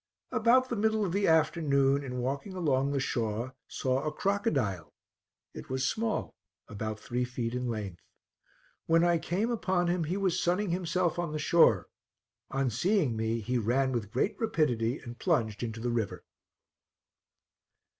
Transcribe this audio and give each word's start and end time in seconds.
About 0.31 0.69
the 0.69 0.75
middle 0.75 1.05
of 1.05 1.11
the 1.11 1.27
afternoon, 1.27 2.03
in 2.03 2.17
walking 2.17 2.55
along 2.55 2.89
the 2.91 2.99
shore, 2.99 3.53
saw 3.67 4.01
a 4.03 4.11
crocodile; 4.11 4.95
it 5.53 5.69
was 5.69 5.87
small, 5.87 6.33
about 6.67 6.99
three 6.99 7.23
feet 7.23 7.53
in 7.53 7.67
length. 7.67 8.01
When 8.87 9.03
I 9.03 9.19
came 9.19 9.51
upon 9.51 9.89
him, 9.89 10.05
he 10.05 10.17
was 10.17 10.39
sunning 10.39 10.71
himself 10.71 11.19
on 11.19 11.33
the 11.33 11.37
shore; 11.37 11.87
on 12.49 12.71
seeing 12.71 13.15
me, 13.15 13.41
he 13.41 13.59
ran 13.59 13.91
with 13.91 14.09
great 14.09 14.35
rapidity 14.41 14.97
and 14.97 15.19
plunged 15.19 15.61
into 15.61 15.79
the 15.79 15.91
river. 15.91 16.23